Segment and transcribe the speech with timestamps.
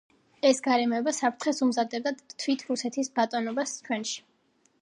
[0.51, 2.13] ეს გარემოება საფრთხეს უმზადებდა
[2.45, 4.19] თვით რუსეთის ბატონობას ჩვენში.